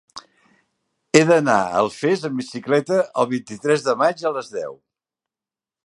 He 1.17 1.21
d'anar 1.31 1.57
a 1.65 1.75
Alfés 1.83 2.25
amb 2.29 2.41
bicicleta 2.43 2.99
el 3.25 3.31
vint-i-tres 3.35 3.87
de 3.91 3.97
maig 4.05 4.25
a 4.25 4.33
les 4.39 4.51
deu. 4.57 4.79